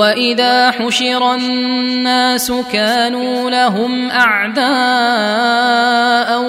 واذا 0.00 0.70
حشر 0.70 1.34
الناس 1.34 2.52
كانوا 2.72 3.50
لهم 3.50 4.10
اعداء 4.10 6.42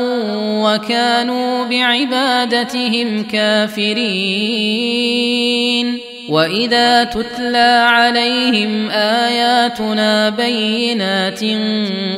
وكانوا 0.63 1.65
بعبادتهم 1.65 3.23
كافرين 3.23 5.99
واذا 6.29 7.03
تتلى 7.03 7.85
عليهم 7.87 8.89
اياتنا 8.91 10.29
بينات 10.29 11.41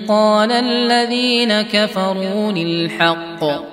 قال 0.09 0.51
الذين 0.51 1.61
كفروا 1.61 2.51
للحق 2.51 3.72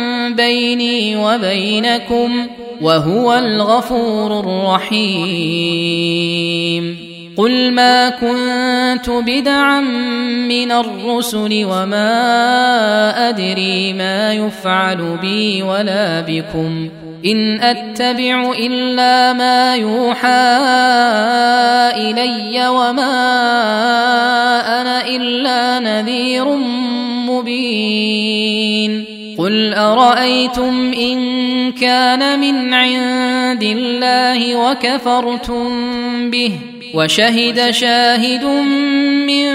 بيني 0.29 1.15
وبينكم 1.17 2.47
وهو 2.81 3.33
الغفور 3.37 4.39
الرحيم 4.39 7.11
قل 7.37 7.71
ما 7.73 8.09
كنت 8.09 9.09
بدعا 9.09 9.81
من 10.47 10.71
الرسل 10.71 11.65
وما 11.71 12.19
ادري 13.29 13.93
ما 13.93 14.33
يفعل 14.33 15.17
بي 15.21 15.63
ولا 15.63 16.21
بكم 16.21 16.89
ان 17.25 17.61
اتبع 17.61 18.51
الا 18.51 19.33
ما 19.33 19.75
يوحى 19.75 20.57
الي 22.01 22.67
وما 22.67 23.13
انا 24.81 25.07
الا 25.07 25.79
نذير 25.79 26.45
مبين 27.27 28.30
قل 29.51 29.73
ارايتم 29.73 30.93
ان 30.93 31.71
كان 31.71 32.39
من 32.39 32.73
عند 32.73 33.63
الله 33.63 34.55
وكفرتم 34.55 35.67
به 36.29 36.59
وشهد 36.95 37.71
شاهد 37.71 38.43
من 38.43 39.51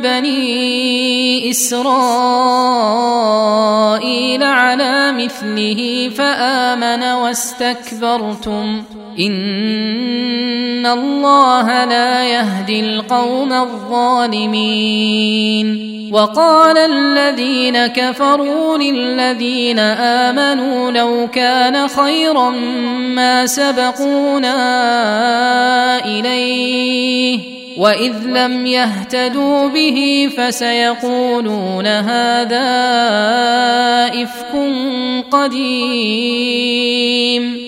بني 0.00 1.50
اسرائيل 1.50 4.42
على 4.42 5.12
مثله 5.12 6.08
فامن 6.16 7.02
واستكبرتم 7.02 8.82
ان 9.20 10.86
الله 10.86 11.84
لا 11.84 12.24
يهدي 12.26 12.80
القوم 12.80 13.52
الظالمين 13.52 15.88
وقال 16.14 16.78
الذين 16.78 17.86
كفروا 17.86 18.78
للذين 18.78 19.78
امنوا 20.28 20.90
لو 20.90 21.28
كان 21.32 21.88
خيرا 21.88 22.50
ما 23.14 23.46
سبقونا 23.46 24.54
اليه 26.04 27.38
واذ 27.78 28.14
لم 28.26 28.66
يهتدوا 28.66 29.68
به 29.68 30.30
فسيقولون 30.38 31.86
هذا 31.86 32.64
افك 34.14 34.58
قديم 35.32 37.67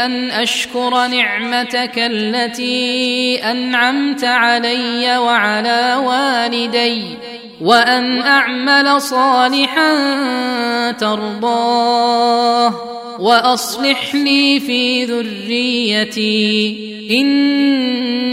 أن 0.05 0.31
أشكر 0.31 1.07
نعمتك 1.07 1.91
التي 1.97 3.37
أنعمت 3.51 4.23
علي 4.23 5.17
وعلى 5.17 5.95
والدي 6.03 7.03
وأن 7.61 8.21
أعمل 8.21 9.01
صالحا 9.01 9.91
ترضاه 10.91 12.73
وأصلح 13.21 14.15
لي 14.15 14.59
في 14.59 15.05
ذريتي 15.05 16.77
إن 17.11 17.55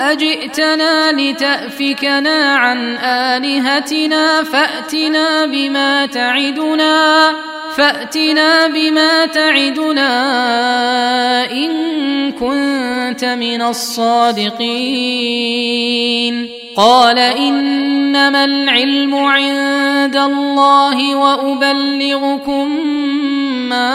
أجئتنا 0.00 1.12
لتأفكنا 1.12 2.54
عن 2.56 2.78
آلهتنا 2.96 4.44
فأتنا 4.44 5.46
بما 5.46 6.06
تعدنا 6.06 7.30
فأتنا 7.76 8.66
بما 8.66 9.26
تعدنا 9.26 10.12
إن 11.52 11.74
كنت 12.32 13.24
من 13.24 13.62
الصادقين 13.62 16.48
قال 16.76 17.18
إنما 17.18 18.44
العلم 18.44 19.14
عند 19.16 20.16
الله 20.16 21.14
وأبلغكم 21.14 22.86
ما 23.68 23.86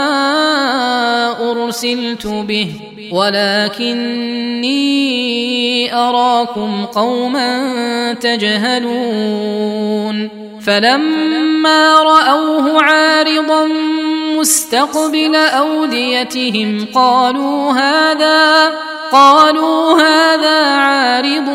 أرسلت 1.51 2.27
به 2.27 2.67
ولكني 3.11 3.79
اراكم 5.93 6.85
قوما 6.85 7.57
تجهلون 8.21 10.29
فلما 10.65 11.93
راوه 12.03 12.83
عارضا 12.83 13.67
مستقبل 14.39 15.35
اوديتهم 15.35 16.85
قالوا 16.93 17.73
هذا 17.73 18.71
قالوا 19.11 20.01
هذا 20.01 20.65
عارض 20.65 21.49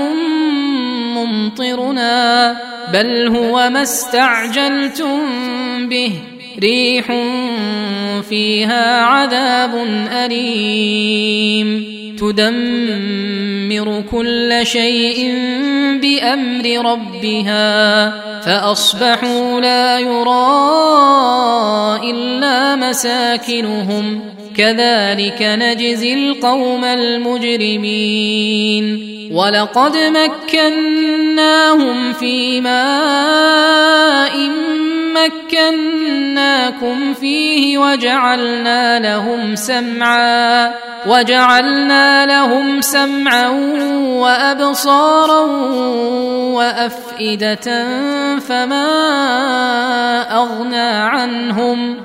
ممطرنا 1.15 2.57
بل 2.93 3.37
هو 3.37 3.69
ما 3.71 3.83
استعجلتم 3.83 5.23
به 5.89 6.11
ريح 6.63 7.07
فيها 8.29 9.03
عذاب 9.05 9.75
اليم 10.13 11.95
تدمر 12.19 14.03
كل 14.13 14.61
شيء 14.63 15.31
بامر 16.03 16.91
ربها 16.93 18.11
فاصبحوا 18.41 19.61
لا 19.61 19.99
يرى 19.99 20.69
الا 22.11 22.77
مساكنهم 22.77 24.21
كذلك 24.57 25.43
نجزي 25.43 26.15
القوم 26.15 26.85
المجرمين 26.85 29.11
ولقد 29.33 29.93
مكناهم 29.97 32.13
في 32.13 32.61
ماء 32.61 34.35
مكناكم 35.15 37.15
فيه 37.15 37.79
وجعلنا 37.79 38.99
لهم 38.99 39.55
سمعا 39.55 40.73
وجعلنا 41.09 42.27
لهم 42.27 42.81
سمعا 42.81 43.49
وابصارا 43.99 45.41
وافئده 46.55 47.87
فما 48.39 48.87
اغنى 50.31 50.91
عنهم 50.91 52.05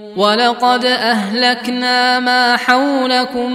ولقد 0.17 0.85
اهلكنا 0.85 2.19
ما 2.19 2.57
حولكم 2.57 3.51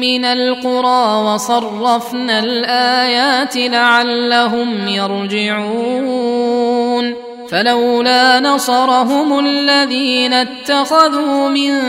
من 0.00 0.24
القرى 0.24 1.20
وصرفنا 1.34 2.38
الايات 2.38 3.56
لعلهم 3.56 4.88
يرجعون 4.88 7.14
فلولا 7.50 8.40
نصرهم 8.40 9.38
الذين 9.46 10.32
اتخذوا 10.32 11.48
من 11.48 11.80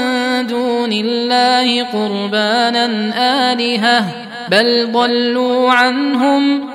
دون 0.47 0.91
الله 0.91 1.83
قربانا 1.83 2.85
الهه 3.51 4.05
بل 4.49 4.89
ضلوا 4.91 5.71
عنهم 5.71 6.74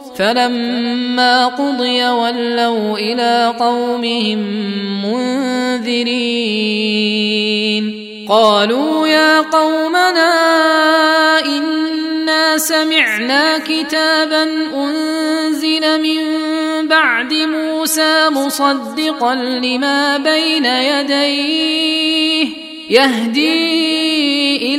فلما 0.17 1.47
قضي 1.47 2.03
ولوا 2.07 2.97
الى 2.97 3.53
قومهم 3.59 4.39
منذرين 5.05 8.01
قالوا 8.29 9.07
يا 9.07 9.41
قومنا 9.41 10.33
انا 11.45 12.57
سمعنا 12.57 13.57
كتابا 13.57 14.43
انزل 14.75 16.01
من 16.03 16.21
بعد 16.87 17.33
موسى 17.33 18.29
مصدقا 18.29 19.35
لما 19.35 20.17
بين 20.17 20.65
يديه 20.65 22.47
يهديه 22.89 24.30